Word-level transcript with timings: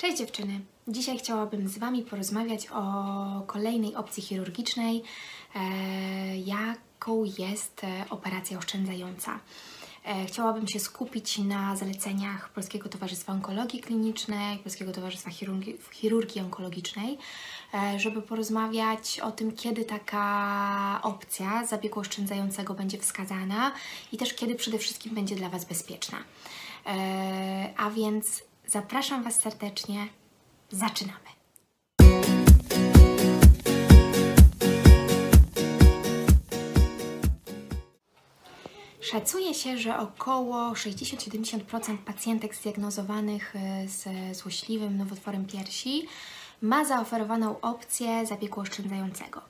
Cześć 0.00 0.18
dziewczyny! 0.18 0.60
Dzisiaj 0.88 1.18
chciałabym 1.18 1.68
z 1.68 1.78
Wami 1.78 2.02
porozmawiać 2.02 2.66
o 2.72 2.82
kolejnej 3.46 3.96
opcji 3.96 4.22
chirurgicznej, 4.22 5.02
e, 5.54 5.60
jaką 6.38 7.24
jest 7.38 7.84
e, 7.84 8.04
operacja 8.10 8.58
oszczędzająca. 8.58 9.40
E, 10.04 10.26
chciałabym 10.26 10.68
się 10.68 10.80
skupić 10.80 11.38
na 11.38 11.76
zaleceniach 11.76 12.48
Polskiego 12.48 12.88
Towarzystwa 12.88 13.32
Onkologii 13.32 13.80
Klinicznej, 13.80 14.58
Polskiego 14.58 14.92
Towarzystwa 14.92 15.30
Chirurgii, 15.30 15.78
Chirurgii 15.92 16.40
Onkologicznej, 16.40 17.18
żeby 17.96 18.22
porozmawiać 18.22 19.20
o 19.20 19.32
tym, 19.32 19.52
kiedy 19.52 19.84
taka 19.84 21.00
opcja 21.02 21.66
zabiegu 21.66 22.00
oszczędzającego 22.00 22.74
będzie 22.74 22.98
wskazana 22.98 23.72
i 24.12 24.16
też 24.16 24.34
kiedy 24.34 24.54
przede 24.54 24.78
wszystkim 24.78 25.14
będzie 25.14 25.36
dla 25.36 25.48
Was 25.48 25.64
bezpieczna. 25.64 26.18
A 27.76 27.90
więc 27.90 28.49
zapraszam 28.70 29.22
Was 29.22 29.40
serdecznie. 29.40 30.08
Zaczynamy. 30.70 31.30
Szacuje 39.00 39.54
się, 39.54 39.78
że 39.78 39.98
około 39.98 40.72
60-70% 40.72 41.98
pacjentek 41.98 42.54
zdiagnozowanych 42.54 43.56
e, 43.56 43.88
z 43.88 44.36
złośliwym 44.36 44.96
nowotworem 44.96 45.46
piersi 45.46 46.06
ma 46.62 46.84
zaoferowaną 46.84 47.60
opcję 47.60 48.26
zabiegu 48.26 48.60
oszczędzającego. 48.60 49.40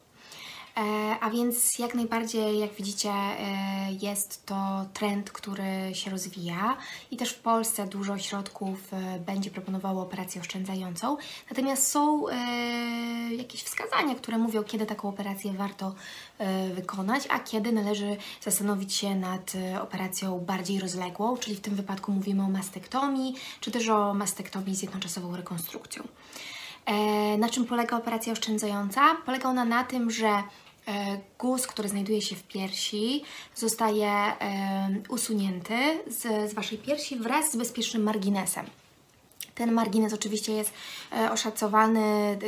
E, 0.81 1.21
A 1.21 1.31
więc 1.31 1.79
jak 1.79 1.95
najbardziej, 1.95 2.59
jak 2.59 2.75
widzicie, 2.75 3.11
e, 3.11 3.93
jest 4.01 4.47
to 4.47 4.87
trend, 4.95 5.31
który 5.31 5.95
się 5.95 6.11
rozwija 6.11 6.77
i 7.11 7.17
też 7.17 7.31
w 7.31 7.41
Polsce 7.41 7.87
dużo 7.87 8.13
ośrodków 8.13 8.93
e, 8.93 9.19
będzie 9.19 9.51
proponowało 9.51 10.03
operację 10.03 10.41
oszczędzającą. 10.41 11.17
Natomiast 11.51 11.87
są 11.87 12.25
jakieś 13.37 13.63
wskazania, 13.63 14.15
które 14.15 14.39
mówią, 14.39 14.65
kiedy 14.65 14.87
taką 14.87 15.09
operację 15.09 15.53
warto 15.53 15.95
wykonać, 16.75 17.27
a 17.31 17.39
kiedy 17.39 17.73
należy 17.73 18.17
zastanowić 18.41 18.95
się 18.95 19.15
nad 19.15 19.53
operacją 19.83 20.39
bardziej 20.39 20.81
rozległą, 20.81 21.37
czyli 21.37 21.57
w 21.57 21.61
tym 21.61 21.75
wypadku 21.75 22.13
mówimy 22.13 22.43
o 22.43 22.49
mastektomii, 22.49 23.35
czy 23.61 23.71
też 23.71 23.89
o 23.89 24.15
mastektomii 24.15 24.77
z 24.77 24.83
jednoczasową 24.83 25.37
rekonstrukcją. 25.37 26.03
Na 27.39 27.49
czym 27.49 27.65
polega 27.65 27.97
operacja 27.97 28.33
oszczędzająca? 28.33 29.17
Polega 29.27 29.49
ona 29.49 29.65
na 29.65 29.85
tym, 29.85 30.11
że 30.11 30.43
guz, 31.39 31.67
który 31.67 31.89
znajduje 31.89 32.23
się 32.23 32.37
w 32.37 32.43
piersi, 32.43 33.23
zostaje 33.55 34.07
e, 34.07 34.35
usunięty 35.09 35.75
z, 36.07 36.51
z 36.51 36.55
Waszej 36.55 36.79
piersi 36.79 37.17
wraz 37.17 37.53
z 37.53 37.57
bezpiecznym 37.57 38.03
marginesem. 38.03 38.67
Ten 39.55 39.73
margines 39.73 40.13
oczywiście 40.13 40.53
jest 40.53 40.73
e, 41.13 41.33
oszacowany 41.33 42.39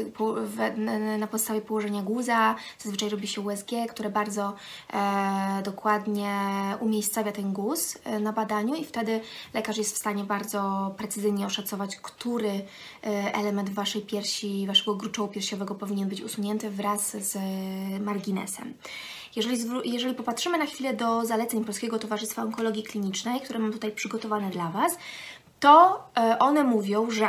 na- 1.19 1.27
podstawie 1.27 1.61
położenia 1.61 2.03
guza. 2.03 2.55
Zazwyczaj 2.79 3.09
robi 3.09 3.29
się 3.29 3.41
USG, 3.41 3.71
które 3.91 4.11
bardzo 4.11 4.55
e, 4.93 5.63
dokładnie 5.65 6.39
umiejscawia 6.81 7.33
ten 7.33 7.53
guz 7.53 7.99
e, 8.05 8.21
na 8.21 8.33
badaniu 8.33 8.75
i 8.75 8.85
wtedy 8.85 9.21
lekarz 9.55 9.77
jest 9.77 9.95
w 9.95 9.99
stanie 9.99 10.25
bardzo 10.25 10.95
precyzyjnie 10.97 11.47
oszacować, 11.47 11.97
który 11.97 12.65
element 13.33 13.71
Waszej 13.71 14.03
piersi, 14.03 14.67
Waszego 14.67 14.95
gruczołu 14.95 15.29
piersiowego 15.29 15.75
powinien 15.75 16.09
być 16.09 16.21
usunięty 16.21 16.71
wraz 16.71 17.17
z 17.17 17.39
marginesem. 18.01 18.75
Jeżeli, 19.37 19.59
jeżeli 19.85 20.15
popatrzymy 20.15 20.59
na 20.59 20.67
chwilę 20.67 20.95
do 20.95 21.27
zaleceń 21.27 21.65
Polskiego 21.65 21.99
Towarzystwa 21.99 22.43
Onkologii 22.43 22.83
Klinicznej, 22.83 23.41
które 23.41 23.59
mam 23.59 23.73
tutaj 23.73 23.93
przygotowane 23.93 24.51
dla 24.51 24.71
Was, 24.71 24.99
to 25.63 26.05
e, 26.17 26.39
one 26.39 26.65
mówią, 26.65 27.11
że 27.11 27.29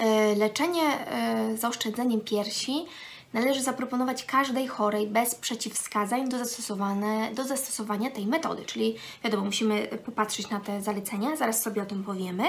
e, 0.00 0.34
leczenie 0.34 0.82
e, 0.82 1.56
zaoszczędzeniem 1.56 2.20
piersi 2.20 2.86
należy 3.32 3.62
zaproponować 3.62 4.24
każdej 4.24 4.66
chorej 4.66 5.06
bez 5.06 5.34
przeciwwskazań 5.34 6.28
do, 6.28 6.38
zastosowane, 6.38 7.34
do 7.34 7.44
zastosowania 7.44 8.10
tej 8.10 8.26
metody. 8.26 8.64
Czyli 8.64 8.96
wiadomo, 9.24 9.44
musimy 9.44 9.86
popatrzeć 10.04 10.50
na 10.50 10.60
te 10.60 10.82
zalecenia, 10.82 11.36
zaraz 11.36 11.62
sobie 11.62 11.82
o 11.82 11.86
tym 11.86 12.04
powiemy. 12.04 12.44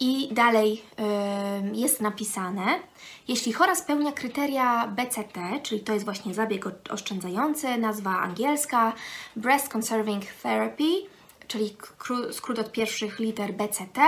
I 0.00 0.28
dalej 0.32 0.82
y, 1.72 1.76
jest 1.76 2.00
napisane, 2.00 2.66
jeśli 3.28 3.52
chora 3.52 3.74
spełnia 3.74 4.12
kryteria 4.12 4.86
BCT, 4.86 5.40
czyli 5.62 5.80
to 5.80 5.92
jest 5.92 6.04
właśnie 6.04 6.34
zabieg 6.34 6.64
oszczędzający, 6.90 7.78
nazwa 7.78 8.10
angielska 8.10 8.92
Breast 9.36 9.68
Conserving 9.68 10.24
Therapy, 10.42 11.13
czyli 11.48 11.76
kró- 11.98 12.32
skrót 12.32 12.58
od 12.58 12.72
pierwszych 12.72 13.18
liter 13.18 13.52
BCT. 13.52 14.00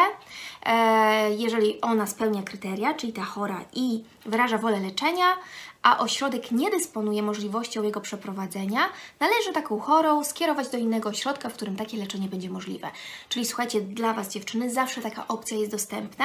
E, 0.66 1.30
jeżeli 1.30 1.80
ona 1.80 2.06
spełnia 2.06 2.42
kryteria, 2.42 2.94
czyli 2.94 3.12
ta 3.12 3.24
chora 3.24 3.64
i 3.74 4.04
wyraża 4.26 4.58
wolę 4.58 4.80
leczenia, 4.80 5.36
a 5.82 5.98
ośrodek 5.98 6.50
nie 6.50 6.70
dysponuje 6.70 7.22
możliwością 7.22 7.82
jego 7.82 8.00
przeprowadzenia, 8.00 8.80
należy 9.20 9.52
taką 9.52 9.80
chorą 9.80 10.24
skierować 10.24 10.68
do 10.68 10.78
innego 10.78 11.08
ośrodka, 11.08 11.48
w 11.48 11.54
którym 11.54 11.76
takie 11.76 11.96
leczenie 11.96 12.28
będzie 12.28 12.50
możliwe. 12.50 12.90
Czyli 13.28 13.46
słuchajcie, 13.46 13.80
dla 13.80 14.12
Was 14.12 14.28
dziewczyny 14.28 14.70
zawsze 14.70 15.00
taka 15.00 15.28
opcja 15.28 15.56
jest 15.56 15.70
dostępna. 15.72 16.24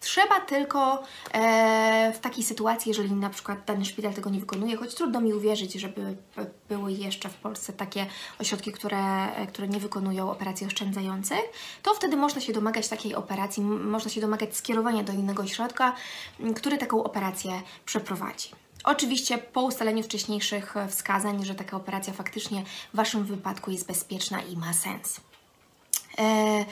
Trzeba 0.00 0.40
tylko 0.40 1.02
e, 1.32 2.12
w 2.14 2.18
takiej 2.18 2.44
sytuacji, 2.44 2.88
jeżeli 2.88 3.12
na 3.12 3.30
przykład 3.30 3.64
dany 3.64 3.84
szpital 3.84 4.14
tego 4.14 4.30
nie 4.30 4.40
wykonuje, 4.40 4.76
choć 4.76 4.94
trudno 4.94 5.20
mi 5.20 5.34
uwierzyć, 5.34 5.72
żeby 5.72 6.16
były 6.68 6.92
jeszcze 6.92 7.28
w 7.28 7.34
Polsce 7.34 7.72
takie 7.72 8.06
ośrodki, 8.40 8.72
które, 8.72 9.32
e, 9.34 9.46
które 9.46 9.68
nie 9.68 9.80
wykonują 9.80 10.30
operacji 10.30 10.66
oszczędzających, 10.66 11.40
to 11.82 11.94
wtedy 11.94 12.16
można 12.16 12.40
się 12.40 12.52
domagać 12.52 12.88
takiej 12.88 13.14
operacji, 13.14 13.62
można 13.62 14.10
się 14.10 14.20
domagać 14.20 14.56
skierowania 14.56 15.02
do 15.02 15.12
innego 15.12 15.42
ośrodka, 15.42 15.94
który 16.56 16.78
taką 16.78 17.04
operację 17.04 17.62
przeprowadzi. 17.84 18.50
Oczywiście 18.84 19.38
po 19.38 19.62
ustaleniu 19.62 20.02
wcześniejszych 20.02 20.74
wskazań, 20.88 21.44
że 21.44 21.54
taka 21.54 21.76
operacja 21.76 22.12
faktycznie 22.12 22.64
w 22.94 22.96
Waszym 22.96 23.24
wypadku 23.24 23.70
jest 23.70 23.86
bezpieczna 23.86 24.42
i 24.42 24.56
ma 24.56 24.72
sens. 24.72 25.20
E, 26.18 26.64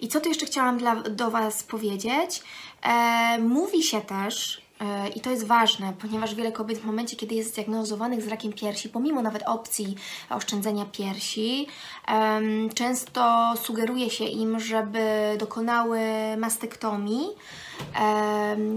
I 0.00 0.08
co 0.08 0.20
tu 0.20 0.28
jeszcze 0.28 0.46
chciałam 0.46 0.78
dla, 0.78 0.96
do 0.96 1.30
Was 1.30 1.62
powiedzieć? 1.62 2.42
E, 2.84 3.38
mówi 3.38 3.82
się 3.82 4.00
też, 4.00 4.63
i 5.14 5.20
to 5.20 5.30
jest 5.30 5.46
ważne, 5.46 5.92
ponieważ 6.00 6.34
wiele 6.34 6.52
kobiet 6.52 6.78
w 6.78 6.84
momencie, 6.84 7.16
kiedy 7.16 7.34
jest 7.34 7.50
zdiagnozowanych 7.50 8.22
z 8.22 8.28
rakiem 8.28 8.52
piersi, 8.52 8.88
pomimo 8.88 9.22
nawet 9.22 9.42
opcji 9.46 9.94
oszczędzenia 10.30 10.84
piersi, 10.92 11.66
często 12.74 13.52
sugeruje 13.62 14.10
się 14.10 14.24
im, 14.24 14.60
żeby 14.60 15.36
dokonały 15.38 16.00
mastektomii 16.38 17.26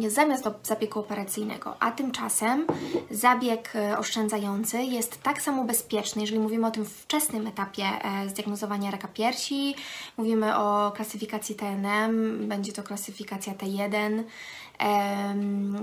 zamiast 0.08 0.44
zabiegu 0.64 1.00
operacyjnego. 1.00 1.76
A 1.80 1.92
tymczasem 1.92 2.68
zabieg 3.12 3.76
e, 3.76 3.98
oszczędzający 3.98 4.78
jest 4.78 5.24
tak 5.24 5.42
samo 5.42 5.64
bezpieczny, 5.64 6.22
jeżeli 6.22 6.40
mówimy 6.40 6.68
o 6.68 6.72
tym 6.72 6.86
wczesnym 6.86 7.48
etapie 7.48 7.84
e, 7.84 8.30
zdiagnozowania 8.30 8.92
raka 8.92 9.08
piersi. 9.08 9.76
Mówimy 10.18 10.58
o 10.58 10.92
klasyfikacji 10.96 11.56
TNM, 11.56 12.48
będzie 12.48 12.74
to 12.74 12.84
klasyfikacja 12.84 13.54
T1. 13.54 14.24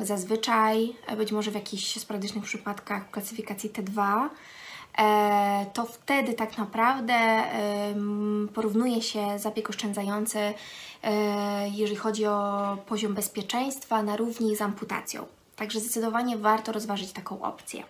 Zazwyczaj, 0.03 0.97
e, 1.07 1.17
być 1.17 1.33
może 1.33 1.51
w 1.51 1.55
jakichś 1.55 2.01
sporadycznych 2.01 2.45
przypadkach, 2.45 3.11
klasyfikacji 3.11 3.71
T2 3.71 4.29
e, 4.99 5.67
to 5.73 5.85
wtedy 5.85 6.35
tak 6.35 6.59
naprawdę 6.59 7.15
porównuje 8.55 9.03
się 9.03 9.39
zabieg 9.39 9.71
oszczędzający, 9.71 10.39
e, 11.03 11.69
jeżeli 11.69 11.97
chodzi 11.97 12.27
o 12.27 12.77
poziom 12.87 13.15
bezpieczeństwa, 13.15 14.03
na 14.03 14.17
równi 14.17 14.57
z 14.57 14.63
amputacją. 14.63 15.27
Także 15.57 15.81
zdecydowanie 15.81 16.37
warto 16.37 16.73
rozważyć 16.73 17.13
taką 17.13 17.43
opcję. 17.43 17.85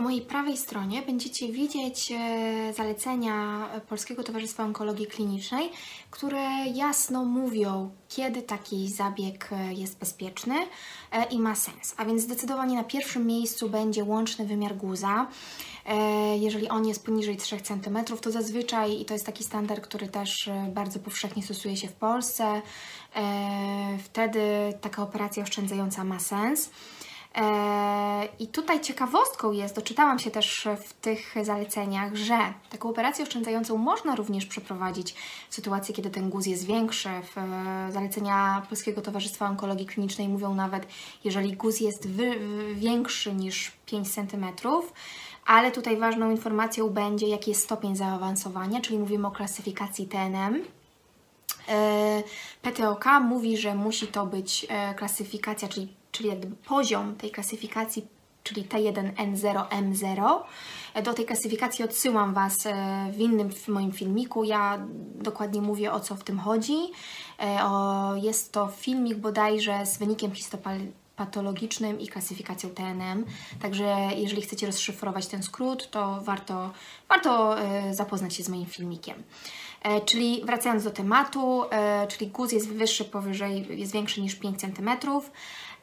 Po 0.00 0.04
mojej 0.04 0.22
prawej 0.22 0.56
stronie 0.56 1.02
będziecie 1.02 1.52
widzieć 1.52 2.12
e, 2.12 2.72
zalecenia 2.72 3.68
Polskiego 3.88 4.22
Towarzystwa 4.22 4.64
Onkologii 4.64 5.06
Klinicznej, 5.06 5.70
które 6.10 6.66
jasno 6.74 7.24
mówią, 7.24 7.90
kiedy 8.08 8.42
taki 8.42 8.88
zabieg 8.88 9.48
e, 9.52 9.74
jest 9.74 9.98
bezpieczny 9.98 10.54
e, 11.12 11.24
i 11.24 11.38
ma 11.38 11.54
sens. 11.54 11.94
A 11.96 12.04
więc 12.04 12.22
zdecydowanie 12.22 12.76
na 12.76 12.84
pierwszym 12.84 13.26
miejscu 13.26 13.70
będzie 13.70 14.04
łączny 14.04 14.46
wymiar 14.46 14.76
guza. 14.76 15.26
Jeżeli 16.40 16.68
on 16.68 16.86
jest 16.86 17.04
poniżej 17.04 17.36
3 17.36 17.60
cm, 17.60 18.04
to 18.20 18.30
zazwyczaj, 18.30 19.00
i 19.00 19.04
to 19.04 19.14
jest 19.14 19.26
taki 19.26 19.44
standard, 19.44 19.80
który 19.80 20.08
też 20.08 20.50
bardzo 20.74 20.98
powszechnie 20.98 21.42
stosuje 21.42 21.76
się 21.76 21.88
w 21.88 21.92
Polsce, 21.92 22.62
wtedy 24.04 24.40
taka 24.80 25.02
operacja 25.02 25.42
oszczędzająca 25.42 26.04
ma 26.04 26.18
sens. 26.18 26.70
E, 27.34 28.28
I 28.38 28.46
tutaj 28.46 28.80
ciekawostką 28.80 29.52
jest, 29.52 29.76
doczytałam 29.76 30.18
się 30.18 30.30
też 30.30 30.68
w 30.84 30.92
tych 30.92 31.34
zaleceniach, 31.42 32.14
że 32.14 32.38
taką 32.70 32.88
operację 32.88 33.24
oszczędzającą 33.24 33.76
można 33.76 34.16
również 34.16 34.46
przeprowadzić 34.46 35.14
w 35.50 35.54
sytuacji, 35.54 35.94
kiedy 35.94 36.10
ten 36.10 36.30
guz 36.30 36.46
jest 36.46 36.66
większy. 36.66 37.08
E, 37.08 37.22
zalecenia 37.92 38.62
Polskiego 38.68 39.02
Towarzystwa 39.02 39.48
Onkologii 39.48 39.86
Klinicznej 39.86 40.28
mówią 40.28 40.54
nawet, 40.54 40.86
jeżeli 41.24 41.52
guz 41.52 41.80
jest 41.80 42.08
większy 42.74 43.34
niż 43.34 43.72
5 43.86 44.14
cm, 44.14 44.46
ale 45.46 45.70
tutaj 45.70 45.96
ważną 45.96 46.30
informacją 46.30 46.88
będzie, 46.88 47.26
jaki 47.26 47.50
jest 47.50 47.62
stopień 47.62 47.96
zaawansowania, 47.96 48.80
czyli 48.80 48.98
mówimy 48.98 49.26
o 49.26 49.30
klasyfikacji 49.30 50.06
TNM. 50.06 50.64
E, 51.68 52.22
PTOK 52.62 53.04
mówi, 53.20 53.56
że 53.56 53.74
musi 53.74 54.06
to 54.06 54.26
być 54.26 54.66
klasyfikacja, 54.96 55.68
czyli, 55.68 55.99
czyli 56.12 56.28
jakby 56.28 56.46
poziom 56.46 57.16
tej 57.16 57.30
klasyfikacji, 57.30 58.06
czyli 58.42 58.64
T1N0M0. 58.64 60.40
E, 60.94 61.02
Do 61.02 61.14
tej 61.14 61.26
klasyfikacji 61.26 61.84
odsyłam 61.84 62.34
Was 62.34 62.66
e, 62.66 63.12
w 63.12 63.18
innym 63.18 63.50
w 63.50 63.68
moim 63.68 63.92
filmiku. 63.92 64.44
Ja 64.44 64.78
dokładnie 65.14 65.62
mówię 65.62 65.92
o 65.92 66.00
co 66.00 66.14
w 66.14 66.24
tym 66.24 66.38
chodzi. 66.38 66.78
E, 67.38 67.60
jest 68.22 68.52
to 68.52 68.68
filmik 68.68 69.18
bodajże 69.18 69.86
z 69.86 69.98
wynikiem 69.98 70.32
histopatologicznym 70.32 72.00
i 72.00 72.08
klasyfikacją 72.08 72.70
TNM. 72.70 73.24
Także 73.62 74.08
jeżeli 74.16 74.42
chcecie 74.42 74.66
rozszyfrować 74.66 75.26
ten 75.26 75.42
skrót, 75.42 75.90
to 75.90 76.20
warto, 76.22 76.70
warto 77.08 77.60
e, 77.60 77.94
zapoznać 77.94 78.34
się 78.34 78.42
z 78.42 78.48
moim 78.48 78.66
filmikiem. 78.66 79.22
Czyli 80.04 80.42
wracając 80.44 80.84
do 80.84 80.90
tematu, 80.90 81.62
czyli 82.08 82.30
guz 82.30 82.52
jest 82.52 82.68
wyższy 82.68 83.04
powyżej, 83.04 83.66
jest 83.80 83.92
większy 83.92 84.20
niż 84.20 84.34
5 84.34 84.60
cm. 84.60 84.90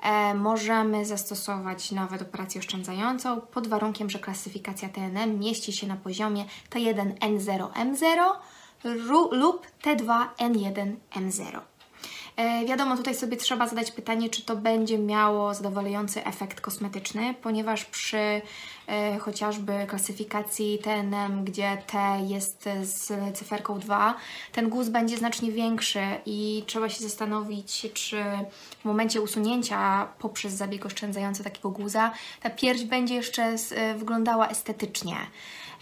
E, 0.04 0.34
Możemy 0.34 1.06
zastosować 1.06 1.92
nawet 1.92 2.22
operację 2.22 2.60
oszczędzającą 2.60 3.42
pod 3.42 3.68
warunkiem, 3.68 4.10
że 4.10 4.20
klasyfikacja 4.20 4.90
TNM 4.90 5.40
mieści 5.40 5.74
się 5.74 5.88
na 5.88 5.96
poziomie 5.96 6.46
T1N0M0 6.70 8.32
ru- 8.84 9.30
lub 9.32 9.68
T2N1M0. 9.84 11.60
E, 12.38 12.66
Wiadomo, 12.66 12.98
tutaj 12.98 13.16
sobie 13.16 13.38
trzeba 13.38 13.68
zadać 13.68 13.92
pytanie, 13.92 14.30
czy 14.30 14.42
to 14.42 14.56
będzie 14.56 14.98
miało 14.98 15.54
zadowalający 15.54 16.26
efekt 16.26 16.62
kosmetyczny, 16.62 17.34
ponieważ 17.42 17.86
przy 17.86 18.42
e, 18.88 19.18
chociażby 19.20 19.74
klasyfikacji 19.88 20.80
TNM, 20.80 21.44
gdzie 21.46 21.78
T 21.88 21.98
jest 22.28 22.70
z 22.84 23.12
cyferką 23.38 23.80
2, 23.80 24.16
ten 24.52 24.70
guz 24.70 24.90
będzie 24.90 25.18
znacznie 25.18 25.52
większy 25.52 26.02
i 26.26 26.64
trzeba 26.68 26.90
się 26.90 27.04
zastanowić, 27.04 27.88
czy 27.94 28.24
w 28.82 28.86
momencie 28.86 29.22
usunięcia 29.22 30.08
poprzez 30.20 30.54
zabieg 30.54 30.86
oszczędzający 30.86 31.44
takiego 31.44 31.70
guza, 31.70 32.12
ta 32.42 32.50
pierś 32.50 32.84
będzie 32.84 33.16
jeszcze 33.16 33.44
s- 33.44 33.72
e, 33.78 33.96
wyglądała 33.96 34.48
estetycznie. 34.48 35.16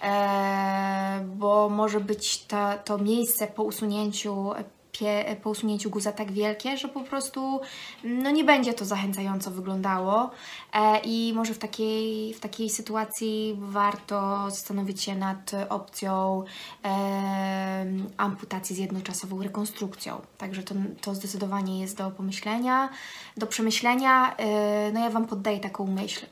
E, 0.04 1.26
bo 1.36 1.70
może 1.70 2.00
być 2.00 2.38
ta, 2.38 2.78
to 2.78 2.98
miejsce 2.98 3.48
po 3.48 3.64
usunięciu 3.64 4.52
pie, 4.98 5.36
po 5.44 5.50
usunięciu 5.50 5.90
guza 5.90 6.12
tak 6.12 6.32
wielkie, 6.32 6.78
że 6.78 6.88
po 6.88 7.02
prostu 7.02 7.62
no 8.04 8.32
nie 8.32 8.44
będzie 8.44 8.74
to 8.74 8.86
zachęcająco 8.86 9.52
wyglądało 9.52 10.32
e, 10.74 11.00
i 11.00 11.34
może 11.36 11.54
w 11.54 11.58
takiej, 11.58 12.34
w 12.34 12.40
takiej 12.40 12.70
sytuacji 12.70 13.56
warto 13.60 14.50
zastanowić 14.50 15.02
się 15.02 15.16
nad 15.16 15.52
opcją 15.70 16.44
e, 16.86 17.86
amputacji 18.18 18.76
z 18.76 18.80
jednoczasową 18.80 19.44
rekonstrukcją. 19.44 20.22
Także 20.38 20.64
to, 20.64 20.76
to 21.02 21.16
zdecydowanie 21.16 21.82
jest 21.82 21.98
do 21.98 22.12
pomyślenia, 22.12 22.90
do 23.38 23.48
przemyślenia. 23.48 24.36
E, 24.38 24.92
no 24.92 25.00
ja 25.00 25.10
Wam 25.10 25.28
poddaję 25.28 25.60
taką 25.60 25.88
myśl. 25.88 26.26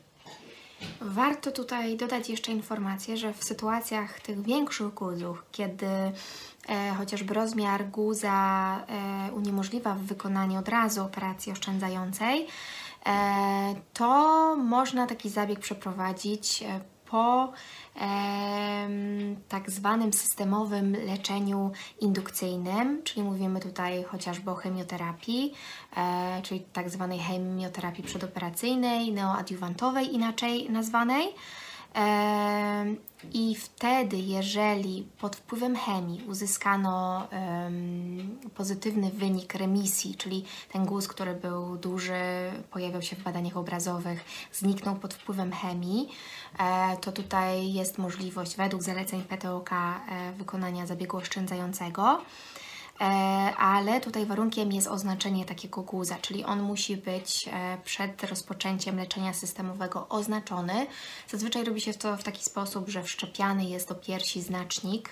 Warto 1.00 1.52
tutaj 1.52 1.96
dodać 1.96 2.30
jeszcze 2.30 2.52
informację, 2.52 3.16
że 3.16 3.32
w 3.32 3.44
sytuacjach 3.44 4.20
tych 4.20 4.42
większych 4.42 4.94
guzów, 4.94 5.42
kiedy 5.52 5.86
e, 5.86 6.12
chociażby 6.98 7.34
rozmiar 7.34 7.90
guza 7.90 8.80
e, 9.28 9.32
uniemożliwia 9.32 9.94
wykonanie 9.94 10.58
od 10.58 10.68
razu 10.68 11.04
operacji 11.04 11.52
oszczędzającej, 11.52 12.46
e, 13.06 13.74
to 13.92 14.56
można 14.56 15.06
taki 15.06 15.30
zabieg 15.30 15.58
przeprowadzić 15.60 16.62
e, 16.62 16.80
po 17.10 17.52
tak 19.48 19.70
zwanym 19.70 20.12
systemowym 20.12 20.92
leczeniu 21.06 21.72
indukcyjnym, 22.00 23.02
czyli 23.02 23.22
mówimy 23.22 23.60
tutaj 23.60 24.04
chociażby 24.04 24.50
o 24.50 24.54
chemioterapii, 24.54 25.52
e, 25.96 26.42
czyli 26.42 26.60
tak 26.72 26.90
zwanej 26.90 27.18
chemioterapii 27.18 28.04
przedoperacyjnej, 28.04 29.12
neoadiuwantowej 29.12 30.14
inaczej 30.14 30.70
nazwanej. 30.70 31.28
I 33.32 33.54
wtedy, 33.54 34.16
jeżeli 34.16 35.06
pod 35.20 35.36
wpływem 35.36 35.76
chemii 35.76 36.24
uzyskano 36.28 37.28
pozytywny 38.54 39.10
wynik 39.10 39.54
remisji, 39.54 40.14
czyli 40.14 40.44
ten 40.72 40.84
guz, 40.84 41.08
który 41.08 41.34
był 41.34 41.76
duży, 41.76 42.12
pojawiał 42.70 43.02
się 43.02 43.16
w 43.16 43.22
badaniach 43.22 43.56
obrazowych, 43.56 44.24
zniknął 44.52 44.96
pod 44.96 45.14
wpływem 45.14 45.52
chemii, 45.52 46.08
e, 46.58 46.96
to 46.96 47.12
tutaj 47.12 47.72
jest 47.72 47.98
możliwość 47.98 48.56
według 48.56 48.82
zaleceń 48.82 49.22
PTOK 49.22 49.72
e, 49.72 50.32
wykonania 50.32 50.86
zabiegu 50.86 51.16
oszczędzającego. 51.16 52.20
E, 53.00 53.04
ale 53.56 54.00
tutaj 54.00 54.26
warunkiem 54.26 54.72
jest 54.72 54.88
oznaczenie 54.88 55.44
takiego 55.44 55.82
guza, 55.82 56.16
czyli 56.22 56.44
on 56.44 56.62
musi 56.62 56.96
być 56.96 57.48
e, 57.52 57.78
przed 57.84 58.24
rozpoczęciem 58.24 58.96
leczenia 58.96 59.32
systemowego 59.32 60.08
oznaczony. 60.08 60.86
Zazwyczaj 61.28 61.64
robi 61.64 61.80
się 61.80 61.94
to 61.94 62.16
w 62.16 62.22
taki 62.22 62.44
sposób, 62.44 62.88
że 62.88 63.02
wszczepiany 63.02 63.64
jest 63.64 63.88
do 63.88 63.94
piersi 63.94 64.42
znacznik, 64.42 65.10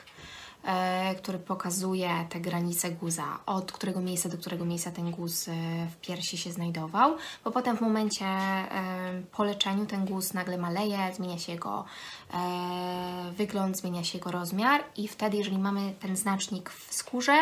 który 1.18 1.38
pokazuje 1.38 2.26
te 2.28 2.40
granice 2.40 2.90
guza, 2.90 3.38
od 3.46 3.72
którego 3.72 4.00
miejsca 4.00 4.28
do 4.28 4.38
którego 4.38 4.64
miejsca 4.64 4.90
ten 4.90 5.10
guz 5.10 5.48
e, 5.48 5.52
w 5.90 5.96
piersi 5.96 6.38
się 6.38 6.52
znajdował, 6.52 7.16
bo 7.44 7.50
potem 7.50 7.76
w 7.76 7.80
momencie 7.80 8.24
e, 8.24 9.22
po 9.32 9.44
leczeniu 9.44 9.86
ten 9.86 10.04
guz 10.04 10.34
nagle 10.34 10.58
maleje, 10.58 10.98
zmienia 11.14 11.38
się 11.38 11.52
jego 11.52 11.84
e, 12.34 13.32
wygląd, 13.36 13.78
zmienia 13.78 14.04
się 14.04 14.18
jego 14.18 14.30
rozmiar 14.30 14.84
i 14.96 15.08
wtedy, 15.08 15.36
jeżeli 15.36 15.58
mamy 15.58 15.94
ten 16.00 16.16
znacznik 16.16 16.70
w 16.70 16.94
skórze, 16.94 17.36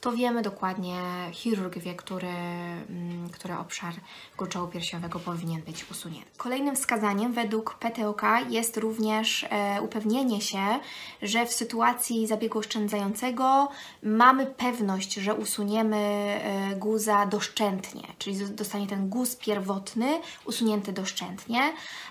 to 0.00 0.12
wiemy 0.12 0.42
dokładnie, 0.42 1.00
chirurg 1.32 1.78
wie, 1.78 1.94
który, 1.94 2.28
mm, 2.28 3.30
który 3.30 3.54
obszar 3.54 3.94
gruczołopiersiowego 4.36 5.18
powinien 5.18 5.62
być 5.62 5.90
usunięty. 5.90 6.30
Kolejnym 6.36 6.76
wskazaniem 6.76 7.32
według 7.32 7.74
PTOK 7.74 8.22
jest 8.48 8.76
również 8.76 9.46
e, 9.50 9.82
upewnienie 9.82 10.40
się, 10.40 10.78
że 11.22 11.46
w 11.46 11.52
sytuacji 11.52 12.26
zabiegu 12.26 12.58
oszczędzającego 12.58 13.68
mamy 14.02 14.46
pewność, 14.46 15.14
że 15.14 15.34
usuniemy 15.34 15.96
e, 15.96 16.76
guza 16.76 17.26
doszczętnie, 17.26 18.02
czyli 18.18 18.36
dostanie 18.36 18.86
ten 18.86 19.08
guz 19.08 19.36
pierwotny 19.36 20.20
usunięty 20.44 20.92
doszczętnie. 20.92 21.60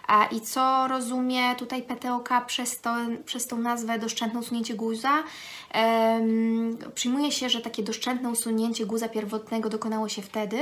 A 0.08 0.26
I 0.26 0.42
co 0.42 0.88
rozumie 0.88 1.56
tutaj 1.56 1.84
PTOK 1.84 2.30
przez, 2.46 2.82
to, 2.82 2.96
przez 3.26 3.48
tą 3.48 3.58
nazwę 3.58 4.00
doszczętne 4.00 4.40
usunięcie 4.40 4.76
guza? 4.76 5.24
Przyjmuje 6.96 7.32
się, 7.32 7.50
że 7.50 7.62
takie 7.76 7.84
doszczętne 7.84 8.30
usunięcie 8.30 8.86
guza 8.86 9.10
pierwotnego 9.10 9.70
dokonało 9.70 10.10
się 10.10 10.22
wtedy, 10.22 10.58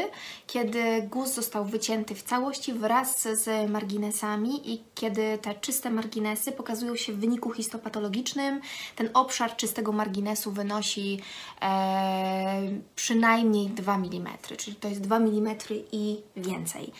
kiedy 0.48 1.02
guz 1.02 1.34
został 1.34 1.66
wycięty 1.66 2.16
w 2.16 2.24
całości 2.24 2.74
wraz 2.74 3.22
z 3.22 3.70
marginesami 3.70 4.74
i 4.74 4.84
kiedy 4.96 5.38
te 5.38 5.56
czyste 5.56 5.90
marginesy 5.90 6.52
pokazują 6.52 6.96
się 6.96 7.14
w 7.14 7.20
wyniku 7.20 7.52
histopatologicznym. 7.52 8.62
Ten 8.96 9.10
obszar 9.14 9.56
czystego 9.56 9.92
marginesu 9.92 10.52
wynosi 10.52 11.20
e, 11.62 12.62
przynajmniej 12.96 13.68
2 13.70 13.96
mm, 13.96 14.28
czyli 14.58 14.76
to 14.76 14.88
jest 14.88 15.02
2 15.02 15.18
mm 15.18 15.56
i 15.92 16.22
więcej. 16.36 16.94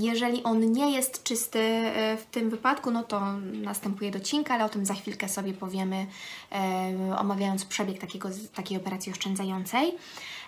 Jeżeli 0.00 0.42
on 0.42 0.72
nie 0.72 0.92
jest 0.92 1.22
czysty 1.22 1.58
e, 1.58 2.16
w 2.16 2.26
tym 2.26 2.50
wypadku, 2.50 2.90
no 2.90 3.02
to 3.02 3.20
następuje 3.52 4.10
docinka, 4.10 4.54
ale 4.54 4.64
o 4.64 4.68
tym 4.68 4.86
za 4.86 4.94
chwilkę 4.94 5.28
sobie 5.28 5.52
powiemy, 5.52 6.06
omawiając 7.18 7.64
przebieg 7.64 7.98
takiego, 7.98 8.28
takiej 8.54 8.76
operacji 8.76 9.12
oszczędzającej. 9.12 9.94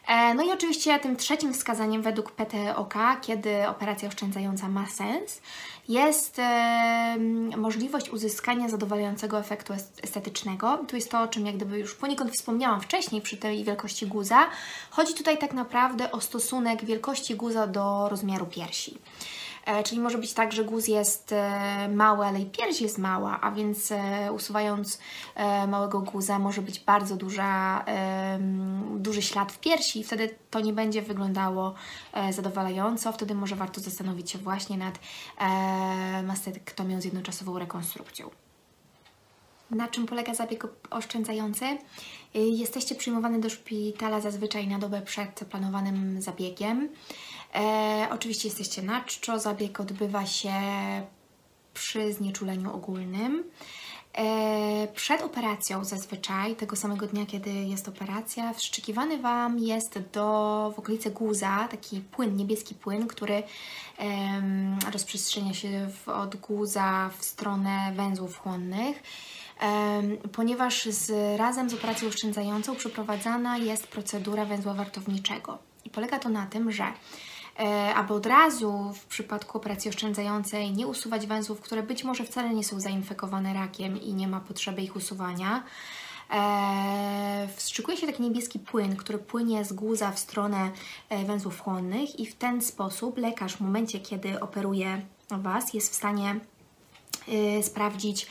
E, 0.08 0.34
No 0.34 0.42
i 0.44 0.50
oczywiście 0.52 0.98
tym 0.98 1.16
trzecim 1.16 1.54
wskazaniem 1.54 2.02
według 2.02 2.32
PTOK, 2.32 2.94
kiedy 3.20 3.68
operacja 3.68 4.08
oszczędzająca 4.08 4.68
ma 4.68 4.86
sens, 4.86 5.40
jest 5.88 6.38
e, 6.38 7.16
możliwość 7.56 8.10
uzyskania 8.10 8.68
zadowalającego 8.68 9.38
efektu 9.38 9.72
est- 9.72 10.00
estetycznego. 10.04 10.78
Tu 10.88 10.96
jest 10.96 11.10
to, 11.10 11.20
o 11.22 11.28
czym 11.28 11.46
jak 11.46 11.56
gdyby 11.56 11.78
już 11.78 11.94
poniekąd 11.94 12.32
wspomniałam 12.32 12.80
wcześniej 12.80 13.20
przy 13.22 13.36
tej 13.36 13.64
wielkości 13.64 14.06
guza. 14.06 14.46
Chodzi 14.90 15.14
tutaj 15.14 15.38
tak 15.38 15.52
naprawdę 15.52 16.12
o 16.12 16.20
stosunek 16.20 16.84
wielkości 16.84 17.34
guza 17.34 17.66
do 17.66 18.08
rozmiaru 18.08 18.46
piersi. 18.46 18.98
E, 19.66 19.82
Czyli 19.82 20.00
może 20.00 20.18
być 20.18 20.32
tak, 20.32 20.52
że 20.52 20.64
guz 20.64 20.88
jest 20.88 21.32
e, 21.32 21.88
mały, 21.88 22.26
ale 22.26 22.40
i 22.40 22.46
pierś 22.46 22.80
jest 22.80 22.98
mała, 22.98 23.40
a 23.40 23.50
więc 23.50 23.92
e, 23.92 24.32
usuwając 24.32 24.98
małego 25.68 26.00
guza 26.00 26.38
może 26.38 26.62
być 26.62 26.80
bardzo 26.80 27.16
duża, 27.16 27.84
duży 28.96 29.22
ślad 29.22 29.52
w 29.52 29.58
piersi 29.58 30.00
i 30.00 30.04
wtedy 30.04 30.34
to 30.50 30.60
nie 30.60 30.72
będzie 30.72 31.02
wyglądało 31.02 31.74
zadowalająco. 32.30 33.12
Wtedy 33.12 33.34
może 33.34 33.56
warto 33.56 33.80
zastanowić 33.80 34.30
się 34.30 34.38
właśnie 34.38 34.76
nad 34.76 34.98
mastektomią 36.24 37.00
z 37.00 37.04
jednoczasową 37.04 37.58
rekonstrukcją. 37.58 38.30
Na 39.70 39.88
czym 39.88 40.06
polega 40.06 40.34
zabieg 40.34 40.66
oszczędzający? 40.90 41.64
Jesteście 42.34 42.94
przyjmowani 42.94 43.40
do 43.40 43.50
szpitala 43.50 44.20
zazwyczaj 44.20 44.68
na 44.68 44.78
dobę 44.78 45.02
przed 45.02 45.44
planowanym 45.50 46.22
zabiegiem. 46.22 46.88
E, 47.54 48.08
oczywiście 48.10 48.48
jesteście 48.48 48.82
na 48.82 49.04
czczo. 49.04 49.38
Zabieg 49.38 49.80
odbywa 49.80 50.26
się 50.26 50.52
przy 51.74 52.12
znieczuleniu 52.12 52.74
ogólnym. 52.74 53.44
E, 54.14 54.88
przed 54.94 55.22
operacją 55.22 55.84
zazwyczaj, 55.84 56.56
tego 56.56 56.76
samego 56.76 57.06
dnia, 57.06 57.26
kiedy 57.26 57.50
jest 57.50 57.88
operacja, 57.88 58.52
wszczykiwany 58.52 59.18
Wam 59.18 59.58
jest 59.58 59.98
do, 60.12 60.72
w 60.76 60.78
okolicy 60.78 61.10
guza 61.10 61.68
taki 61.70 62.00
płyn, 62.00 62.36
niebieski 62.36 62.74
płyn, 62.74 63.06
który 63.06 63.42
rozprzestrzenia 64.92 65.54
się 65.54 65.88
w, 66.04 66.08
od 66.08 66.36
guza 66.36 67.10
w 67.18 67.24
stronę 67.24 67.92
węzłów 67.96 68.38
chłonnych. 68.38 69.02
Ponieważ 70.32 70.84
z, 70.84 71.10
razem 71.38 71.70
z 71.70 71.74
operacją 71.74 72.08
oszczędzającą 72.08 72.76
przeprowadzana 72.76 73.58
jest 73.58 73.86
procedura 73.86 74.44
węzła 74.44 74.74
wartowniczego. 74.74 75.58
I 75.84 75.90
polega 75.90 76.18
to 76.18 76.28
na 76.28 76.46
tym, 76.46 76.72
że 76.72 76.84
aby 77.94 78.14
od 78.14 78.26
razu 78.26 78.92
w 78.94 79.04
przypadku 79.06 79.58
operacji 79.58 79.88
oszczędzającej 79.88 80.72
nie 80.72 80.86
usuwać 80.86 81.26
węzłów, 81.26 81.60
które 81.60 81.82
być 81.82 82.04
może 82.04 82.24
wcale 82.24 82.54
nie 82.54 82.64
są 82.64 82.80
zainfekowane 82.80 83.54
rakiem 83.54 84.00
i 84.00 84.14
nie 84.14 84.28
ma 84.28 84.40
potrzeby 84.40 84.82
ich 84.82 84.96
usuwania. 84.96 85.62
E, 86.32 87.48
wstrzykuje 87.56 87.96
się 87.96 88.06
taki 88.06 88.22
niebieski 88.22 88.58
płyn, 88.58 88.96
który 88.96 89.18
płynie 89.18 89.64
z 89.64 89.72
guza 89.72 90.10
w 90.10 90.18
stronę 90.18 90.70
e, 91.08 91.24
węzłów 91.24 91.60
chłonnych 91.60 92.20
i 92.20 92.26
w 92.26 92.34
ten 92.34 92.62
sposób 92.62 93.18
lekarz 93.18 93.56
w 93.56 93.60
momencie, 93.60 94.00
kiedy 94.00 94.40
operuje 94.40 95.02
Was 95.30 95.74
jest 95.74 95.92
w 95.92 95.94
stanie 95.94 96.40
sprawdzić, 97.62 98.26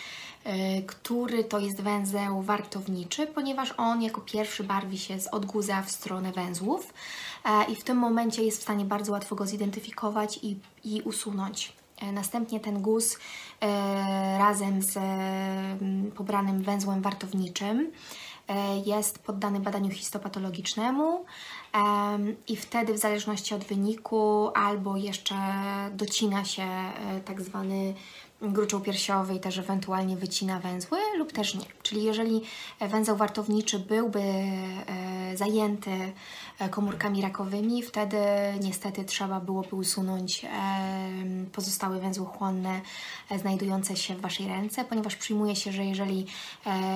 który 0.88 1.44
to 1.44 1.60
jest 1.60 1.82
węzeł 1.82 2.42
wartowniczy, 2.42 3.28
ponieważ 3.28 3.74
on 3.78 4.02
jako 4.02 4.22
pierwszy 4.22 4.64
barwi 4.64 4.98
się 4.98 5.20
z 5.20 5.28
od 5.28 5.46
guza 5.46 5.82
w 5.82 5.92
stronę 5.92 6.32
węzłów 6.32 6.94
e, 6.94 7.31
i 7.70 7.76
w 7.76 7.84
tym 7.84 7.98
momencie 7.98 8.44
jest 8.44 8.60
w 8.60 8.62
stanie 8.62 8.86
bardzo 8.86 9.12
łatwo 9.12 9.36
go 9.36 9.46
zidentyfikować 9.46 10.40
i, 10.44 10.60
i 10.84 11.02
usunąć. 11.02 11.74
E, 11.98 12.12
Następnie 12.12 12.60
ten 12.60 12.82
guz 12.82 13.18
e, 13.62 14.38
razem 14.38 14.82
z 14.82 14.98
pobranym 16.16 16.62
węzłem 16.62 17.02
wartowniczym 17.02 17.92
e, 18.48 18.78
jest 18.78 19.20
poddany 19.20 19.60
badaniu 19.60 19.90
histopatologicznemu 19.90 21.26
em, 21.74 22.36
i 22.48 22.56
wtedy 22.56 22.94
w 22.94 22.98
zależności 22.98 23.56
od 23.56 23.64
wyniku 23.64 24.52
albo 24.56 24.98
jeszcze 24.98 25.36
docina 25.94 26.46
się 26.46 26.64
e, 26.64 27.22
tak 27.26 27.42
zwany 27.42 27.94
gruczoł 28.42 28.82
piersiowy 28.82 29.36
i 29.36 29.40
też 29.40 29.58
ewentualnie 29.58 30.16
wycina 30.18 30.60
węzły 30.60 31.00
lub 31.18 31.32
też 31.32 31.56
nie. 31.56 31.66
Czyli 31.84 32.04
jeżeli 32.04 32.42
węzeł 32.80 33.16
wartowniczy 33.16 33.80
byłby 33.80 34.20
e, 34.20 35.38
zajęty 35.38 35.92
e, 36.60 36.70
komórkami 36.70 37.22
rakowymi, 37.22 37.84
wtedy 37.84 38.18
niestety 38.62 39.06
trzeba 39.06 39.40
byłoby 39.40 39.76
usunąć 39.76 40.46
e, 40.46 40.50
pozostałe 41.52 42.00
węzły 42.00 42.26
chłonne 42.26 42.82
znajdujące 43.40 43.96
się 43.96 44.16
w 44.16 44.22
Waszej 44.22 44.48
ręce, 44.48 44.86
ponieważ 44.86 45.16
przyjmuje 45.16 45.56
się, 45.56 45.72
że 45.72 45.86
jeżeli 45.86 46.26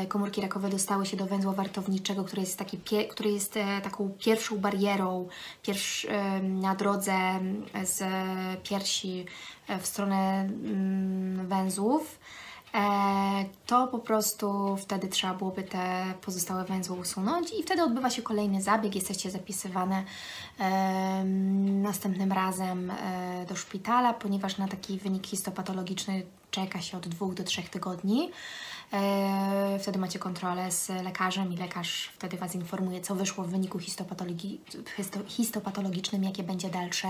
komórki 0.10 0.42
rakowe 0.42 0.70
dostały 0.70 1.06
się 1.06 1.18
do 1.18 1.26
węzła 1.26 1.54
wartowniczego, 1.54 2.24
który 2.24 2.42
jest, 2.42 2.60
taki 2.60 2.78
który 3.10 3.32
jest 3.32 3.60
taką 3.84 4.12
pierwszą 4.20 4.58
barierą 4.58 5.28
na 6.42 6.76
drodze 6.76 7.40
z 7.84 8.04
piersi 8.64 9.26
w 9.82 9.88
stronę 9.88 10.40
mm, 10.40 11.48
węzłów, 11.48 12.20
to 13.66 13.88
po 13.88 14.00
prostu 14.00 14.78
wtedy 14.78 15.08
trzeba 15.08 15.34
byłoby 15.34 15.64
te 15.64 16.14
pozostałe 16.22 16.66
węzły 16.66 17.00
usunąć 17.00 17.52
i 17.60 17.64
wtedy 17.64 17.84
odbywa 17.84 18.10
się 18.10 18.22
kolejny 18.22 18.62
zabieg, 18.62 18.96
jesteście 18.96 19.32
zapisywane 19.32 20.04
następnym 21.66 22.32
razem 22.32 22.92
e, 22.92 23.46
do 23.50 23.56
szpitala, 23.56 24.14
ponieważ 24.14 24.58
na 24.58 24.68
taki 24.68 25.00
wynik 25.00 25.28
histopatologiczny 25.28 26.24
czeka 26.56 26.82
się 26.82 26.98
od 26.98 27.08
dwóch 27.08 27.34
do 27.34 27.44
trzech 27.44 27.70
tygodni. 27.70 28.32
E, 28.94 29.80
Wtedy 29.82 30.00
macie 30.00 30.20
kontrolę 30.20 30.72
z 30.72 30.90
lekarzem 30.90 31.54
i 31.54 31.58
lekarz 31.58 32.10
wtedy 32.16 32.38
Was 32.38 32.56
informuje, 32.56 33.02
co 33.02 33.16
wyszło 33.16 33.44
w 33.44 33.50
wyniku 33.50 33.78
histopatologi- 33.80 34.58
histo- 34.98 35.28
histopatologicznym, 35.28 36.24
jakie 36.24 36.44
będzie 36.44 36.70
dalsze 36.70 37.08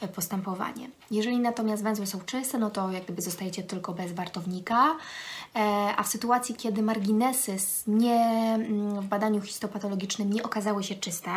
e, 0.00 0.08
postępowanie. 0.08 0.90
Jeżeli 1.10 1.38
natomiast 1.38 1.82
węzły 1.82 2.06
są 2.06 2.20
czyste, 2.20 2.58
no 2.58 2.70
to 2.70 2.90
jak 2.92 3.04
gdyby 3.04 3.22
zostajecie 3.22 3.62
tylko 3.62 3.92
bez 3.92 4.12
wartownika, 4.12 4.96
E, 5.56 5.60
a 5.96 6.02
w 6.02 6.08
sytuacji, 6.08 6.54
kiedy 6.54 6.82
marginesy 6.82 7.56
nie, 7.86 8.14
mm, 8.54 9.00
w 9.00 9.06
badaniu 9.06 9.40
histopatologicznym 9.40 10.32
nie 10.32 10.42
okazały 10.42 10.84
się 10.84 10.94
czyste, 10.94 11.30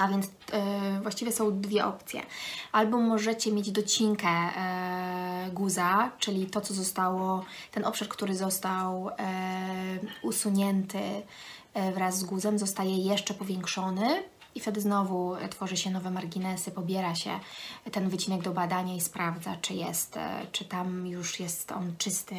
a 0.00 0.08
więc 0.08 0.26
e, 0.52 1.00
właściwie 1.02 1.32
są 1.32 1.60
dwie 1.60 1.86
opcje. 1.86 2.22
Albo 2.72 2.98
możecie 2.98 3.52
mieć 3.52 3.70
docinkę 3.70 4.28
e, 4.28 5.50
guza, 5.52 6.10
czyli 6.18 6.46
to, 6.46 6.60
co 6.60 6.74
zostało, 6.74 7.44
ten 7.70 7.84
obszar, 7.84 8.08
który 8.08 8.36
został 8.36 9.08
e, 9.08 9.14
usunięty 10.22 11.22
wraz 11.94 12.18
z 12.18 12.24
guzem, 12.24 12.58
zostaje 12.58 12.96
jeszcze 12.96 13.34
powiększony. 13.34 14.22
I 14.54 14.60
wtedy 14.60 14.80
znowu 14.80 15.36
tworzy 15.50 15.76
się 15.76 15.90
nowe 15.90 16.10
marginesy, 16.10 16.70
pobiera 16.70 17.14
się 17.14 17.40
ten 17.92 18.08
wycinek 18.08 18.42
do 18.42 18.52
badania 18.52 18.94
i 18.94 19.00
sprawdza, 19.00 19.56
czy 19.62 19.74
jest, 19.74 20.18
czy 20.52 20.64
tam 20.64 21.06
już 21.06 21.40
jest 21.40 21.72
on 21.72 21.94
czysty 21.98 22.34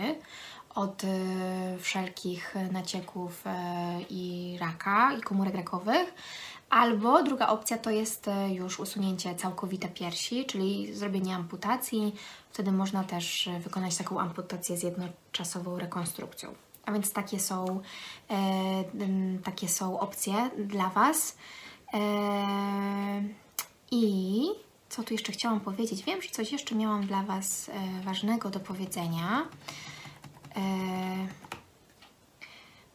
od 0.76 1.02
wszelkich 1.80 2.56
nacieków 2.72 3.44
i 4.10 4.58
raka 4.60 5.14
i 5.20 5.22
komórek 5.22 5.56
rakowych. 5.56 6.14
Albo 6.72 7.24
druga 7.24 7.48
opcja 7.48 7.78
to 7.78 7.90
jest 7.90 8.28
e, 8.28 8.54
już 8.54 8.80
usunięcie 8.80 9.36
całkowite 9.36 9.88
piersi, 9.88 10.46
czyli 10.46 10.94
zrobienie 10.94 11.36
amputacji. 11.36 12.16
Wtedy 12.50 12.72
można 12.72 13.04
też 13.04 13.48
e, 13.48 13.60
wykonać 13.60 13.98
taką 13.98 14.20
amputację 14.20 14.78
z 14.78 14.84
jednoczasową 14.84 15.80
rekonstrukcją. 15.80 16.56
A 16.86 16.92
więc 16.92 17.14
takie 17.14 17.40
są, 17.40 17.82
e, 18.30 18.84
takie 19.44 19.68
są 19.68 20.00
opcje 20.00 20.34
dla 20.58 20.90
Was. 20.90 21.38
E, 21.94 22.00
I 23.92 24.42
co 24.90 25.04
tu 25.04 25.14
jeszcze 25.14 25.32
chciałam 25.32 25.60
powiedzieć? 25.60 26.04
Wiem, 26.04 26.22
że 26.22 26.30
coś 26.30 26.52
jeszcze 26.52 26.76
miałam 26.76 27.08
dla 27.08 27.24
Was 27.24 27.70
e, 27.70 28.04
ważnego 28.04 28.50
do 28.50 28.60
powiedzenia. 28.60 29.46
E, 30.56 30.62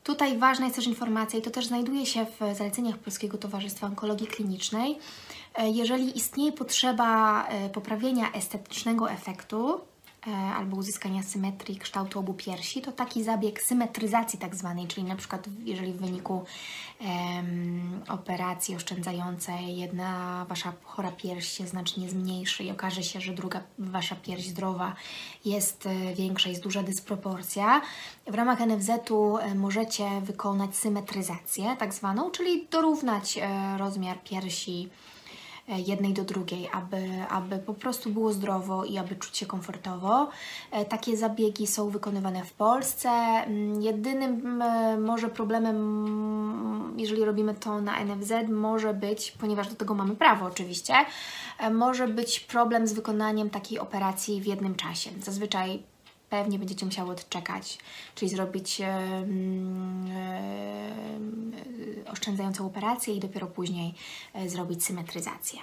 Tutaj 0.07 0.39
ważna 0.39 0.65
jest 0.65 0.77
też 0.77 0.87
informacja, 0.87 1.39
i 1.39 1.43
to 1.43 1.51
też 1.51 1.67
znajduje 1.67 2.07
się 2.07 2.27
w 2.27 2.57
zaleceniach 2.57 2.99
Polskiego 2.99 3.39
Towarzystwa 3.39 3.87
Onkologii 3.87 4.27
Klinicznej. 4.27 4.99
E, 5.55 5.71
Jeżeli 5.71 6.19
istnieje 6.19 6.53
potrzeba 6.53 7.43
e, 7.49 7.71
poprawienia 7.71 8.33
estetycznego 8.33 9.11
efektu 9.11 9.81
albo 10.57 10.77
uzyskania 10.77 11.23
symetrii 11.23 11.79
kształtu 11.79 12.19
obu 12.19 12.35
piersi, 12.35 12.83
to 12.83 12.93
taki 12.93 13.25
zabieg 13.25 13.63
symetryzacji 13.63 14.39
tak 14.39 14.55
zwanej, 14.55 14.87
czyli 14.87 15.07
na 15.07 15.17
przykład 15.17 15.49
jeżeli 15.65 15.93
w 15.93 15.97
wyniku 15.97 16.45
em, 17.01 18.03
operacji 18.09 18.77
oszczędzającej 18.77 19.77
jedna 19.77 20.45
Wasza 20.49 20.73
chora 20.85 21.13
pierś 21.13 21.49
się 21.49 21.67
znacznie 21.67 22.09
zmniejszy 22.09 22.65
i 22.65 22.71
okaże 22.71 23.03
się, 23.03 23.21
że 23.21 23.33
druga 23.33 23.61
Wasza 23.79 24.17
pierś 24.17 24.47
zdrowa 24.47 24.95
jest 25.45 25.87
e, 25.87 26.15
większa, 26.15 26.49
jest 26.49 26.63
duża 26.63 26.83
dysproporcja. 26.83 27.81
W 28.27 28.35
ramach 28.35 28.61
NFZ-u 28.61 29.39
e, 29.39 29.55
możecie 29.55 30.21
wykonać 30.21 30.77
symetryzację 30.77 31.77
tak 31.79 31.95
zwaną, 31.95 32.31
czyli 32.31 32.67
dorównać 32.71 33.39
e, 33.39 33.79
rozmiar 33.79 34.23
piersi 34.23 34.89
e, 35.13 35.16
jednej 35.69 36.13
do 36.13 36.25
drugiej, 36.25 36.69
aby, 36.73 37.09
aby 37.31 37.59
po 37.59 37.75
prostu 37.75 38.11
było 38.11 38.33
zdrowo 38.33 38.85
i 38.85 38.99
aby 38.99 39.17
czuć 39.17 39.37
się 39.37 39.47
komfortowo. 39.47 40.29
E, 40.71 40.85
Takie 40.85 41.17
zabiegi 41.17 41.67
są 41.67 41.91
wykonywane 41.91 42.45
w 42.45 42.53
Polsce. 42.53 43.09
Mm, 43.11 43.83
Jedynym 43.83 44.63
e, 44.63 44.97
może 45.01 45.29
problemem, 45.29 45.77
mm, 45.77 47.01
jeżeli 47.01 47.25
robimy 47.25 47.55
to 47.55 47.81
na 47.81 48.05
NFZ, 48.05 48.33
może 48.49 48.95
być, 48.95 49.33
ponieważ 49.33 49.69
do 49.69 49.75
tego 49.75 49.95
mamy 49.95 50.17
prawo 50.17 50.47
oczywiście, 50.47 50.95
e, 51.59 51.71
może 51.71 52.09
być 52.09 52.41
problem 52.41 52.87
z 52.87 52.93
wykonaniem 52.93 53.51
takiej 53.51 53.79
operacji 53.79 54.41
w 54.41 54.47
jednym 54.47 54.75
czasie. 54.75 55.11
Zazwyczaj 55.23 55.83
pewnie 56.31 56.59
będziecie 56.59 56.87
musiały 56.87 57.11
odczekać, 57.11 57.79
czyli 58.15 58.29
zrobić 58.29 58.83
oszczędzającą 62.13 62.67
operację 62.67 63.15
i 63.15 63.21
dopiero 63.21 63.47
później 63.47 63.95
e, 64.35 64.49
zrobić 64.49 64.85
symetryzację. 64.85 65.61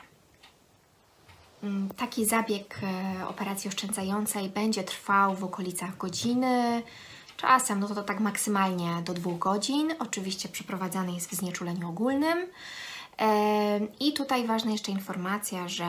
Mm, 1.63 1.89
Taki 1.89 2.25
zabieg 2.25 2.79
e, 2.83 3.27
operacji 3.27 3.67
oszczędzającej 3.67 4.49
będzie 4.49 4.83
trwał 4.83 5.35
w 5.35 5.43
okolicach 5.43 5.97
godziny. 5.97 6.83
Czasem, 7.37 7.79
no 7.79 7.87
to, 7.87 7.95
to 7.95 8.03
tak 8.03 8.19
maksymalnie 8.19 9.01
do 9.05 9.13
dwóch 9.13 9.39
godzin. 9.39 9.93
Oczywiście 9.99 10.49
przeprowadzany 10.49 11.11
jest 11.11 11.29
w 11.29 11.33
znieczuleniu 11.35 11.89
ogólnym. 11.89 12.47
I 13.99 14.13
tutaj 14.13 14.47
ważna 14.47 14.71
jeszcze 14.71 14.91
informacja, 14.91 15.67
że 15.67 15.85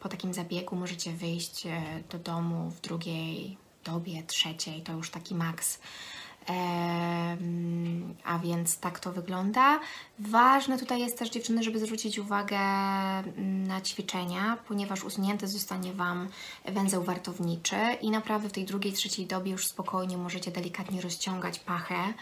po 0.00 0.08
takim 0.08 0.34
zabiegu 0.34 0.76
możecie 0.76 1.12
wyjść 1.12 1.66
e, 1.66 1.82
do 2.10 2.18
domu 2.18 2.70
w 2.70 2.80
drugiej 2.80 3.56
dobie, 3.84 4.22
trzeciej, 4.22 4.82
to 4.82 4.92
już 4.92 5.10
taki 5.10 5.34
maks 5.34 5.78
A 8.24 8.38
więc 8.38 8.78
tak 8.78 9.00
to 9.00 9.12
wygląda. 9.12 9.80
Ważne 10.18 10.78
tutaj 10.78 11.00
jest 11.00 11.18
też, 11.18 11.30
dziewczyny, 11.30 11.62
żeby 11.62 11.78
zwrócić 11.78 12.18
uwagę 12.18 12.58
mm, 12.58 13.66
na 13.66 13.80
ćwiczenia, 13.80 14.58
ponieważ 14.68 15.04
usunięty 15.04 15.48
zostanie 15.48 15.92
Wam 15.92 16.28
węzeł 16.64 17.04
wartowniczy 17.04 17.76
i 18.00 18.10
naprawdę 18.10 18.48
w 18.48 18.52
tej 18.52 18.64
drugiej, 18.64 18.92
trzeciej 18.92 19.26
dobie 19.26 19.52
już 19.52 19.66
spokojnie 19.66 20.16
możecie 20.16 20.50
delikatnie 20.50 21.00
rozciągać 21.00 21.58
pachę. 21.58 22.14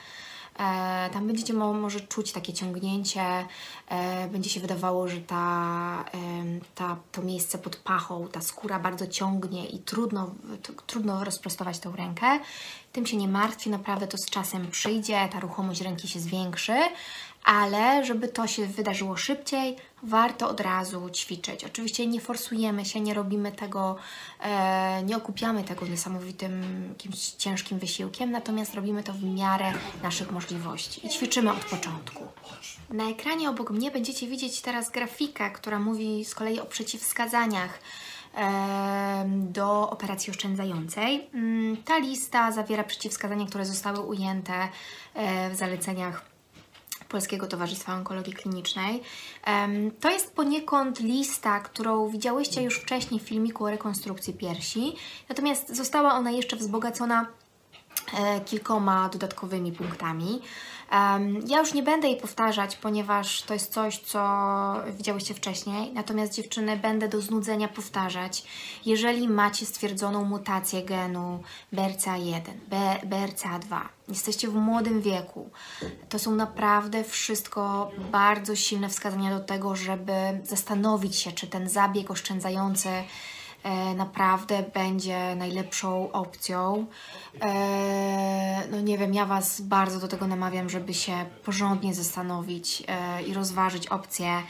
E, 0.59 1.11
Tam 1.13 1.27
będziecie 1.27 1.55
mo- 1.55 1.73
może 1.73 2.01
czuć 2.01 2.33
takie 2.33 2.53
ciągnięcie, 2.53 3.47
e, 3.89 4.29
będzie 4.29 4.51
się 4.51 4.61
wydawało, 4.61 5.09
że 5.09 5.21
ta, 5.21 6.05
ta, 6.75 6.97
to 7.13 7.23
miejsce 7.23 7.59
pod 7.59 7.77
pachą, 7.77 8.29
ta 8.33 8.41
skóra 8.41 8.79
bardzo 8.79 9.07
ciągnie 9.07 9.67
i 9.67 9.79
trudno, 9.79 10.31
trudno 10.87 11.25
rozprostować 11.25 11.79
tą 11.79 11.97
rękę. 11.97 12.27
Tym 12.93 13.07
się 13.07 13.17
nie 13.17 13.29
martwcie, 13.29 13.71
naprawdę 13.71 14.07
to 14.07 14.19
z 14.19 14.31
czasem 14.31 14.71
przyjdzie, 14.71 15.29
ta 15.33 15.41
ruchomość 15.41 15.81
ręki 15.81 16.09
się 16.09 16.21
zwiększy, 16.21 16.77
ale 17.45 18.05
żeby 18.05 18.29
to 18.29 18.47
się 18.47 18.67
wydarzyło 18.67 19.17
szybciej, 19.17 19.77
warto 20.03 20.49
od 20.49 20.61
razu 20.61 21.11
ćwiczyć. 21.11 21.65
Oczywiście 21.65 22.07
nie 22.07 22.21
forsujemy 22.21 22.85
się, 22.85 23.01
nie 23.01 23.15
robimy 23.15 23.53
tego, 23.53 23.97
e, 24.41 25.03
nie 25.03 25.17
okupiamy 25.17 25.65
tego 25.65 25.87
niesamowitym, 25.87 26.85
jakimś 26.89 27.19
ciężkim 27.19 27.79
wysiłkiem, 27.79 28.31
natomiast 28.31 28.75
robimy 28.75 29.03
to 29.03 29.13
w 29.13 29.25
miarę 29.25 29.73
naszych 30.03 30.31
możliwości 30.31 31.07
i 31.07 31.09
ćwiczymy 31.11 31.53
od 31.53 31.65
początku. 31.65 32.27
Na 32.91 33.11
ekranie 33.11 33.51
obok 33.51 33.71
mnie 33.71 33.91
będziecie 33.91 34.27
widzieć 34.27 34.61
teraz 34.61 34.91
grafikę, 34.91 35.51
która 35.51 35.79
mówi 35.79 36.25
z 36.25 36.35
kolei 36.35 36.61
o 36.61 36.67
przeciwwskazaniach 36.67 37.79
do 39.29 39.91
operacji 39.91 40.31
oszczędzającej. 40.31 41.27
Mm, 41.35 41.77
Ta 41.77 41.99
lista 41.99 42.53
zawiera 42.53 42.85
przeciwwskazania, 42.85 43.47
które 43.47 43.67
zostały 43.67 44.01
ujęte 44.01 44.69
w 45.51 45.57
zaleceniach 45.57 46.25
Polskiego 47.09 47.47
Towarzystwa 47.47 47.95
Onkologii 47.95 48.33
Klinicznej. 48.33 49.03
To 50.01 50.11
jest 50.11 50.35
poniekąd 50.35 51.01
lista, 51.01 51.61
którą 51.61 52.09
widziałyście 52.09 52.63
już 52.63 52.81
wcześniej 52.81 53.21
w 53.21 53.29
filmiku 53.29 53.65
o 53.65 53.71
rekonstrukcji 53.71 54.35
piersi, 54.35 54.95
natomiast 55.29 55.77
została 55.77 56.15
ona 56.15 56.31
jeszcze 56.31 56.57
wzbogacona 56.57 57.27
kilkoma 58.47 59.09
dodatkowymi 59.09 59.73
punktami. 59.73 60.41
Ja 61.47 61.59
już 61.59 61.75
nie 61.75 61.83
będę 61.83 62.09
jej 62.09 62.17
powtarzać, 62.21 62.77
ponieważ 62.77 63.43
to 63.43 63.55
jest 63.55 63.73
coś, 63.73 63.99
co 63.99 64.21
widziałyście 64.97 65.35
wcześniej. 65.35 65.93
Natomiast 65.93 66.35
dziewczyny, 66.35 66.77
będę 66.77 67.09
do 67.09 67.21
znudzenia 67.21 67.69
powtarzać. 67.69 68.45
Jeżeli 68.87 69.29
macie 69.29 69.67
stwierdzoną 69.67 70.25
mutację 70.25 70.83
genu 70.83 71.43
BRCA1, 71.73 72.41
B- 72.69 73.01
BRCA2, 73.07 73.81
jesteście 74.09 74.49
w 74.49 74.55
młodym 74.55 75.01
wieku, 75.01 75.51
to 76.09 76.19
są 76.19 76.35
naprawdę 76.35 77.05
wszystko 77.05 77.91
bardzo 78.13 78.57
silne 78.57 78.89
wskazania 78.89 79.39
do 79.39 79.45
tego, 79.45 79.77
żeby 79.77 80.13
zastanowić 80.45 81.17
się, 81.17 81.33
czy 81.33 81.47
ten 81.47 81.69
zabieg 81.69 82.11
oszczędzający 82.11 82.89
e, 82.89 83.05
naprawdę 83.95 84.65
będzie 84.75 85.37
najlepszą 85.37 86.13
opcją. 86.13 86.87
E, 87.43 88.69
no 88.71 88.81
nie 88.81 88.99
wiem, 88.99 89.15
ja 89.15 89.27
Was 89.27 89.61
bardzo 89.61 90.01
do 90.01 90.09
tego 90.09 90.27
namawiam, 90.27 90.71
żeby 90.71 90.95
się 90.95 91.13
porządnie 91.45 91.95
zastanowić 91.95 92.83
e, 92.89 93.23
i 93.23 93.35
rozważyć 93.35 93.87
opcję 93.87 94.43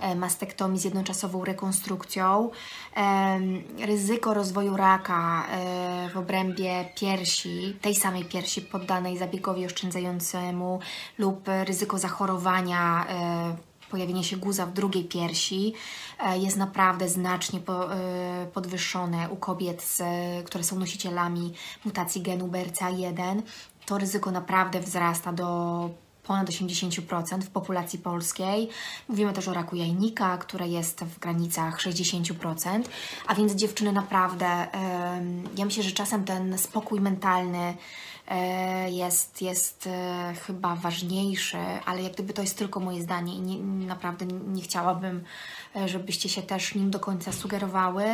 e, 0.00 0.14
mastektomii 0.14 0.80
z 0.80 0.84
jednoczasową 0.84 1.44
rekonstrukcją. 1.44 2.50
E, 2.96 3.40
ryzyko 3.86 4.34
rozwoju 4.34 4.76
raka 4.76 5.46
e, 5.46 6.08
w 6.08 6.16
obrębie 6.16 6.84
piersi, 6.94 7.76
tej 7.80 7.94
samej 7.94 8.24
piersi 8.24 8.62
poddanej 8.62 9.18
zabiegowi 9.18 9.66
oszczędzającemu 9.66 10.80
lub 11.18 11.48
ryzyko 11.64 11.98
zachorowania 11.98 13.06
e, 13.08 13.56
pojawienie 13.90 14.24
się 14.24 14.36
guza 14.36 14.66
w 14.66 14.72
drugiej 14.72 15.04
piersi 15.04 15.74
e, 16.20 16.38
jest 16.38 16.56
naprawdę 16.56 17.08
znacznie 17.08 17.58
e, 17.58 18.46
podwyższone 18.46 19.30
u 19.30 19.36
kobiet, 19.36 19.82
z, 19.82 20.02
które 20.46 20.64
są 20.64 20.78
nosicielami 20.78 21.52
mutacji 21.84 22.22
genu 22.22 22.48
BRCA1. 22.48 23.42
To 23.86 23.98
ryzyko 23.98 24.30
naprawdę 24.30 24.80
wzrasta 24.80 25.32
do 25.32 25.90
ponad 26.26 26.48
80% 26.48 27.40
w 27.40 27.50
populacji 27.50 27.98
polskiej. 27.98 28.68
Mówimy 29.08 29.32
też 29.32 29.48
o 29.48 29.54
raku 29.54 29.76
jajnika, 29.76 30.38
które 30.38 30.68
jest 30.68 31.04
w 31.04 31.18
granicach 31.18 31.78
60%. 31.78 32.82
A 33.26 33.34
więc 33.34 33.52
dziewczyny 33.52 33.92
naprawdę, 33.92 34.66
ja 35.56 35.64
myślę, 35.64 35.82
że 35.82 35.90
czasem 35.90 36.24
ten 36.24 36.58
spokój 36.58 37.00
mentalny 37.00 37.58
e, 37.58 37.76
jest, 38.90 39.42
jest 39.42 39.86
e, 39.86 40.34
chyba 40.46 40.76
ważniejszy, 40.76 41.58
ale 41.86 42.02
jak 42.02 42.12
gdyby 42.12 42.32
to 42.32 42.42
jest 42.42 42.58
tylko 42.58 42.80
moje 42.80 43.02
zdanie 43.02 43.34
i 43.34 43.40
nie, 43.40 43.58
naprawdę 43.86 44.26
nie 44.26 44.62
chciałabym, 44.62 45.24
e, 45.76 45.88
żebyście 45.88 46.28
się 46.28 46.42
też 46.42 46.74
nim 46.74 46.90
do 46.90 47.00
końca 47.00 47.32
sugerowały. 47.32 48.04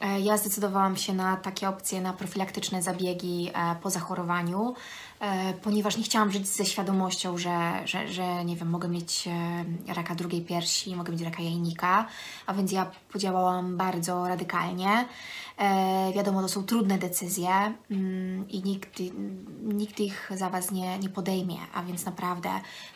E, 0.00 0.20
Ja 0.20 0.36
zdecydowałam 0.36 0.96
się 0.96 1.12
na 1.12 1.36
takie 1.36 1.68
opcje, 1.68 2.00
na 2.00 2.12
profilaktyczne 2.12 2.82
zabiegi 2.82 3.50
e, 3.54 3.76
po 3.82 3.90
zachorowaniu, 3.90 4.74
e, 5.20 5.54
ponieważ 5.54 5.96
nie 5.96 6.02
chciałam 6.04 6.32
żyć 6.32 6.46
ze 6.48 6.64
świadomością, 6.66 7.38
że, 7.38 7.82
że, 7.84 8.08
że 8.08 8.44
nie 8.44 8.56
wiem, 8.56 8.70
mogę 8.70 8.88
mieć 8.88 9.28
e, 9.88 9.94
raka 9.94 10.14
drugiej 10.14 10.42
piersi, 10.42 10.96
mogę 10.96 11.12
mieć 11.12 11.22
raka 11.22 11.42
jajnika, 11.42 12.06
a 12.46 12.54
więc 12.54 12.72
ja 12.72 12.90
podziałałam 13.12 13.76
bardzo 13.76 14.28
radykalnie. 14.28 15.04
E, 15.58 16.12
wiadomo, 16.12 16.42
to 16.42 16.48
są 16.48 16.64
trudne 16.64 16.98
decyzje 16.98 17.74
mm, 17.90 18.48
i 18.48 18.62
nikt, 18.62 19.02
nikt 19.62 20.00
ich 20.00 20.30
za 20.34 20.50
Was 20.50 20.70
nie, 20.70 20.98
nie 20.98 21.08
podejmie, 21.08 21.56
a 21.74 21.82
więc 21.82 22.04
naprawdę 22.04 22.50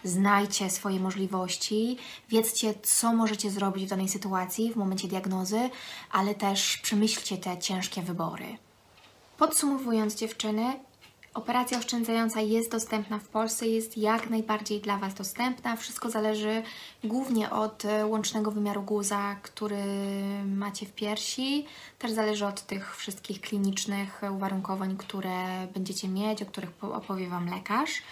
znajcie 0.05 0.71
swoje 0.71 1.01
możliwości, 1.01 1.97
wiedzcie, 2.29 2.75
co 2.83 3.13
możecie 3.13 3.51
zrobić 3.51 3.87
w 3.87 3.89
danej 3.89 4.09
sytuacji 4.09 4.73
w 4.73 4.77
momencie 4.77 5.09
diagnozy, 5.09 5.71
ale 6.13 6.35
też 6.35 6.79
przemyślcie 6.79 7.39
te 7.39 7.59
ciężkie 7.59 8.03
wybory. 8.03 8.47
Podsumowując, 9.39 10.15
dziewczyny, 10.15 10.73
operacja 11.35 11.79
oszczędzająca 11.79 12.41
jest 12.41 12.71
dostępna 12.71 13.19
w 13.19 13.29
Polsce, 13.29 13.67
jest 13.67 13.99
jak 13.99 14.31
najbardziej 14.31 14.81
dla 14.81 14.97
Was 14.99 15.15
dostępna. 15.15 15.77
Wszystko 15.77 16.11
zależy 16.11 16.63
głównie 17.05 17.51
od 17.51 17.85
e, 17.85 18.07
łącznego 18.07 18.51
wymiaru 18.51 18.83
guza, 18.83 19.37
który 19.43 19.83
macie 20.47 20.87
w 20.87 20.93
piersi. 20.93 21.67
Też 21.99 22.11
zależy 22.11 22.47
od 22.47 22.63
tych 22.67 22.97
wszystkich 22.97 23.41
klinicznych 23.41 24.21
uwarunkowań, 24.31 24.97
które 24.97 25.67
będziecie 25.75 26.09
mieć, 26.09 26.43
o 26.43 26.47
których 26.47 26.71
po- 26.71 26.95
opowie 26.95 27.29
Wam 27.29 27.51
lekarz. 27.51 28.03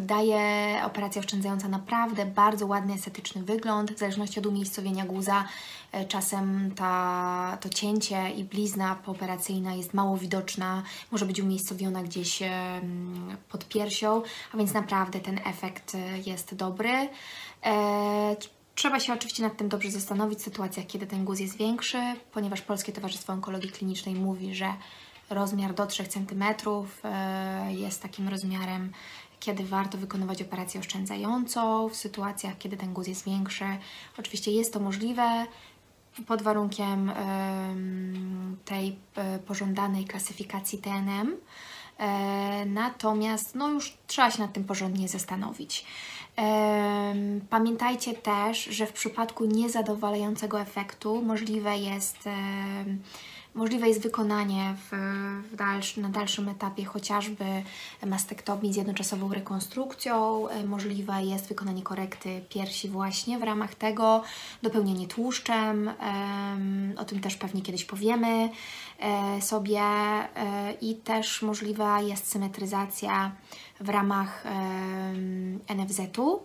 Daje 0.00 0.80
operacja 0.84 1.20
oszczędzająca 1.20 1.68
naprawdę 1.68 2.26
bardzo 2.26 2.66
ładny, 2.66 2.94
estetyczny 2.94 3.42
wygląd. 3.42 3.92
W 3.92 3.98
zależności 3.98 4.40
od 4.40 4.46
umiejscowienia 4.46 5.06
guza, 5.06 5.44
e, 5.92 6.04
czasem 6.04 6.74
ta, 6.76 7.58
to 7.60 7.68
cięcie 7.68 8.30
i 8.30 8.44
blizna 8.44 8.94
pooperacyjna 8.94 9.74
jest 9.74 9.94
mało 9.94 10.16
widoczna, 10.16 10.82
może 11.10 11.26
być 11.26 11.40
umiejscowiona 11.40 12.02
gdzieś 12.02 12.42
pod 13.48 13.68
piersią, 13.68 14.22
a 14.52 14.56
więc 14.56 14.74
naprawdę 14.74 15.20
ten 15.20 15.40
efekt 15.44 15.94
e, 15.94 16.18
jest 16.18 16.54
dobry. 16.54 17.08
E, 17.64 18.36
Trzeba 18.74 19.00
się 19.00 19.12
oczywiście 19.12 19.42
nad 19.42 19.56
tym 19.56 19.68
dobrze 19.68 19.90
zastanowić 19.90 20.38
w 20.38 20.42
sytuacjach, 20.42 20.86
kiedy 20.86 21.06
ten 21.06 21.24
guz 21.24 21.40
jest 21.40 21.56
większy, 21.56 21.98
ponieważ 22.32 22.60
Polskie 22.60 22.92
Towarzystwo 22.92 23.32
Onkologii 23.32 23.70
Klinicznej 23.70 24.14
mówi, 24.14 24.54
że 24.54 24.72
rozmiar 25.30 25.74
do 25.74 25.86
3 25.86 26.04
cm 26.04 26.44
e, 27.04 27.72
jest 27.72 28.02
takim 28.02 28.28
rozmiarem, 28.28 28.92
kiedy 29.40 29.64
warto 29.64 29.98
wykonywać 29.98 30.42
operację 30.42 30.80
oszczędzającą, 30.80 31.88
w 31.88 31.96
sytuacjach, 31.96 32.58
kiedy 32.58 32.76
ten 32.76 32.92
guz 32.92 33.06
jest 33.06 33.24
większy. 33.24 33.64
Oczywiście 34.18 34.52
jest 34.52 34.72
to 34.72 34.80
możliwe 34.80 35.46
pod 36.26 36.42
warunkiem 36.42 37.10
em, 37.10 38.56
tej 38.64 38.96
e, 39.16 39.38
pożądanej 39.38 40.04
klasyfikacji 40.04 40.78
TNM. 40.78 41.36
E, 41.98 42.66
Natomiast 42.66 43.54
no 43.54 43.68
już 43.68 43.96
trzeba 44.06 44.30
się 44.30 44.42
nad 44.42 44.52
tym 44.52 44.64
porządnie 44.64 45.08
zastanowić. 45.08 45.86
Pamiętajcie 47.50 48.14
też, 48.14 48.64
że 48.64 48.86
w 48.86 48.92
przypadku 48.92 49.44
niezadowalającego 49.44 50.60
efektu 50.60 51.22
możliwe 51.22 51.78
jest, 51.78 52.18
możliwe 53.54 53.88
jest 53.88 54.02
wykonanie 54.02 54.74
w, 54.76 54.96
w 55.52 55.56
dalszy, 55.56 56.00
na 56.00 56.08
dalszym 56.08 56.48
etapie 56.48 56.84
chociażby 56.84 57.44
mastektomii 58.06 58.72
z 58.72 58.76
jednoczasową 58.76 59.34
rekonstrukcją. 59.34 60.48
E, 60.48 60.64
Możliwe 60.64 61.22
jest 61.22 61.48
wykonanie 61.48 61.82
korekty 61.82 62.44
piersi 62.48 62.88
właśnie 62.88 63.38
w 63.38 63.42
ramach 63.42 63.74
tego, 63.74 64.22
dopełnienie 64.62 65.06
tłuszczem. 65.06 65.88
em, 65.88 66.94
O 66.98 67.04
tym 67.04 67.20
też 67.20 67.36
pewnie 67.36 67.62
kiedyś 67.62 67.84
powiemy 67.84 68.50
e, 68.98 69.42
sobie 69.42 69.80
e, 69.80 70.28
i 70.80 70.94
też 70.94 71.42
możliwa 71.42 72.00
jest 72.00 72.30
symetryzacja 72.30 73.32
w 73.80 73.88
ramach 73.88 74.44
NFZ-u. 75.76 76.42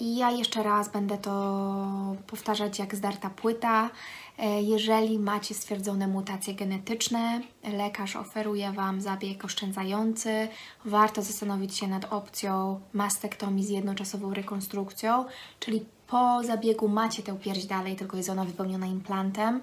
I 0.00 0.16
ja 0.16 0.30
jeszcze 0.30 0.62
raz 0.62 0.88
będę 0.88 1.18
to 1.18 2.16
powtarzać 2.26 2.78
jak 2.78 2.94
zdarta 2.94 3.30
płyta. 3.30 3.90
E, 4.38 4.62
Jeżeli 4.62 5.18
macie 5.18 5.54
stwierdzone 5.54 6.08
mutacje 6.08 6.54
genetyczne, 6.54 7.40
lekarz 7.72 8.16
oferuje 8.16 8.72
Wam 8.72 9.00
zabieg 9.00 9.44
oszczędzający. 9.44 10.48
Warto 10.84 11.22
zastanowić 11.22 11.76
się 11.76 11.86
nad 11.86 12.12
opcją 12.12 12.80
mastektomii 12.92 13.64
z 13.64 13.68
jednoczasową 13.70 14.34
rekonstrukcją, 14.34 15.24
czyli 15.60 15.84
po 16.06 16.42
zabiegu 16.44 16.88
macie 16.88 17.22
tę 17.22 17.38
pierś 17.38 17.64
dalej, 17.64 17.96
tylko 17.96 18.16
jest 18.16 18.30
ona 18.30 18.44
wypełniona 18.44 18.86
implantem. 18.86 19.60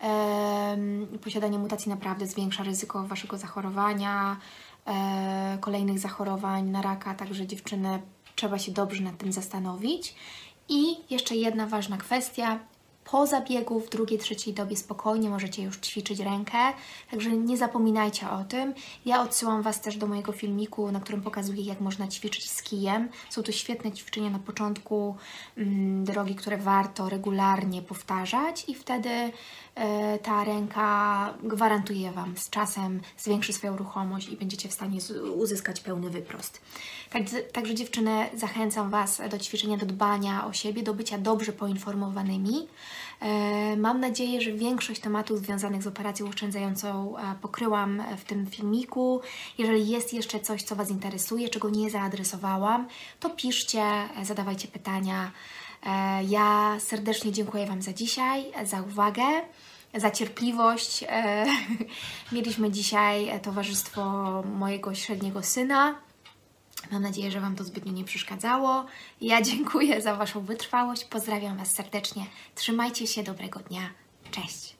Em, 0.00 1.06
Posiadanie 1.24 1.58
mutacji 1.58 1.90
naprawdę 1.90 2.26
zwiększa 2.26 2.62
ryzyko 2.62 3.02
Waszego 3.06 3.38
zachorowania, 3.38 4.36
e, 4.86 5.58
kolejnych 5.60 5.98
zachorowań 5.98 6.70
na 6.70 6.82
raka, 6.82 7.14
także 7.14 7.46
dziewczyny 7.46 8.02
trzeba 8.34 8.58
się 8.58 8.72
dobrze 8.72 9.02
nad 9.02 9.18
tym 9.18 9.32
zastanowić. 9.32 10.14
I 10.68 10.96
jeszcze 11.10 11.36
jedna 11.36 11.66
ważna 11.66 11.96
kwestia. 11.96 12.58
Po 13.10 13.26
zabiegu 13.26 13.80
w 13.80 13.88
drugiej, 13.88 14.18
trzeciej 14.18 14.54
dobie 14.54 14.76
spokojnie 14.76 15.30
możecie 15.30 15.62
już 15.62 15.78
ćwiczyć 15.78 16.20
rękę, 16.20 16.58
także 17.10 17.30
nie 17.30 17.56
zapominajcie 17.56 18.30
o 18.30 18.44
tym. 18.44 18.74
Ja 19.04 19.22
odsyłam 19.22 19.62
Was 19.62 19.80
też 19.80 19.96
do 19.96 20.06
mojego 20.06 20.32
filmiku, 20.32 20.92
na 20.92 21.00
którym 21.00 21.22
pokazuję, 21.22 21.62
jak 21.62 21.80
można 21.80 22.08
ćwiczyć 22.08 22.50
z 22.50 22.62
kijem. 22.62 23.08
Są 23.30 23.42
to 23.42 23.52
świetne 23.52 23.92
ćwiczenia 23.92 24.30
na 24.30 24.38
początku 24.38 25.16
mm, 25.56 26.04
drogi, 26.04 26.34
które 26.34 26.56
warto 26.56 27.08
regularnie 27.08 27.82
powtarzać 27.82 28.64
i 28.68 28.74
wtedy 28.74 29.10
ta 30.22 30.44
ręka 30.44 31.34
gwarantuje 31.42 32.10
Wam 32.12 32.36
z 32.36 32.50
czasem 32.50 33.00
zwiększy 33.18 33.52
swoją 33.52 33.76
ruchomość 33.76 34.28
i 34.28 34.36
będziecie 34.36 34.68
w 34.68 34.72
stanie 34.72 34.98
uzyskać 35.34 35.80
pełny 35.80 36.10
wyprost. 36.10 36.60
Także, 37.10 37.40
także 37.40 37.74
dziewczyny, 37.74 38.26
zachęcam 38.34 38.90
Was 38.90 39.20
do 39.30 39.38
ćwiczenia, 39.38 39.76
do 39.76 39.86
dbania 39.86 40.46
o 40.46 40.52
siebie, 40.52 40.82
do 40.82 40.94
bycia 40.94 41.18
dobrze 41.18 41.52
poinformowanymi. 41.52 42.68
E, 43.20 43.76
Mam 43.76 44.00
nadzieję, 44.00 44.40
że 44.40 44.52
większość 44.52 45.00
tematów 45.00 45.38
związanych 45.38 45.82
z 45.82 45.86
operacją 45.86 46.28
oszczędzającą 46.28 47.18
e, 47.18 47.34
pokryłam 47.42 48.02
w 48.18 48.24
tym 48.24 48.46
filmiku. 48.46 49.20
Jeżeli 49.58 49.88
jest 49.88 50.14
jeszcze 50.14 50.40
coś, 50.40 50.62
co 50.62 50.76
Was 50.76 50.90
interesuje, 50.90 51.48
czego 51.48 51.70
nie 51.70 51.90
zaadresowałam, 51.90 52.88
to 53.20 53.30
piszcie, 53.30 53.82
e, 53.82 54.24
zadawajcie 54.24 54.68
pytania. 54.68 55.30
E, 55.86 56.24
Ja 56.24 56.76
serdecznie 56.80 57.32
dziękuję 57.32 57.66
Wam 57.66 57.82
za 57.82 57.92
dzisiaj, 57.92 58.52
e, 58.54 58.66
za 58.66 58.82
uwagę, 58.82 59.22
za 59.94 60.10
cierpliwość. 60.10 61.04
E, 61.08 61.46
Mieliśmy 62.32 62.70
dzisiaj 62.70 63.28
e, 63.28 63.40
towarzystwo 63.40 64.02
mojego 64.42 64.94
średniego 64.94 65.42
syna. 65.42 65.94
Mam 66.92 67.02
nadzieję, 67.02 67.30
że 67.30 67.40
Wam 67.40 67.56
to 67.56 67.64
zbytnio 67.64 67.92
nie 67.92 68.04
przeszkadzało. 68.04 68.86
Ja 69.20 69.42
dziękuję 69.42 70.02
za 70.02 70.14
Waszą 70.14 70.40
wytrwałość. 70.40 71.04
Pozdrawiam 71.04 71.56
Was 71.56 71.70
serdecznie. 71.70 72.26
Trzymajcie 72.54 73.06
się, 73.06 73.22
dobrego 73.22 73.60
dnia. 73.60 73.90
Cześć. 74.30 74.76